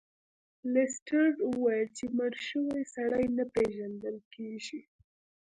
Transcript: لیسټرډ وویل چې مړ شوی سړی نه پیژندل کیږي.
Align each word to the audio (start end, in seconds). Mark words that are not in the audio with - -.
لیسټرډ 0.73 1.35
وویل 1.49 1.87
چې 1.97 2.05
مړ 2.17 2.31
شوی 2.47 2.81
سړی 2.95 3.25
نه 3.37 3.45
پیژندل 3.53 4.17
کیږي. 4.33 4.81